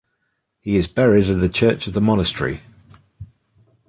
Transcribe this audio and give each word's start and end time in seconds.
He 0.61 0.77
is 0.77 0.87
buried 0.87 1.27
in 1.27 1.41
the 1.41 1.47
church 1.47 1.85
of 1.85 1.93
the 1.93 2.01
monastery. 2.01 2.63